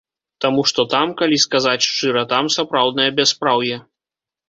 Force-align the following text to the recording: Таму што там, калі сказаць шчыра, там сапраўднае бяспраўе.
Таму 0.45 0.63
што 0.71 0.85
там, 0.93 1.13
калі 1.19 1.37
сказаць 1.45 1.83
шчыра, 1.91 2.27
там 2.35 2.53
сапраўднае 2.57 3.09
бяспраўе. 3.23 3.83